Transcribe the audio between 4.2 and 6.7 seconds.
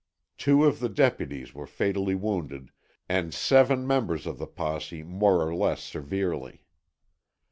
of the posse more or less severely.